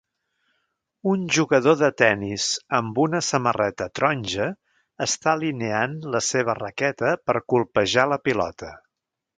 Un 1.09 1.25
jugador 1.35 1.75
de 1.81 1.89
tenis 2.03 2.47
amb 2.79 2.97
una 3.03 3.21
samarreta 3.27 3.89
taronja 4.01 4.49
està 5.09 5.33
alineant 5.37 5.97
la 6.17 6.25
seva 6.33 6.61
raqueta 6.65 7.15
per 7.31 7.41
colpejar 7.55 8.13
la 8.15 8.21
pilota 8.29 8.77